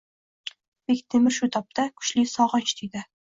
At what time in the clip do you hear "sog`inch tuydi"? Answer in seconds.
2.35-3.05